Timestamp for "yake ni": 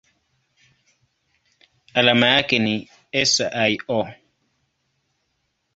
2.27-2.89